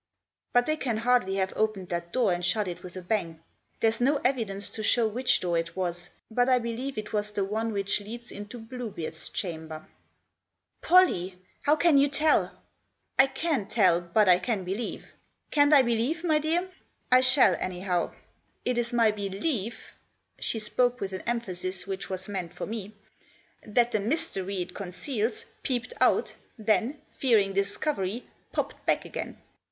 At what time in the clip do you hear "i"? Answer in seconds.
6.49-6.57, 13.19-13.27, 14.27-14.39, 15.71-15.83, 17.11-17.21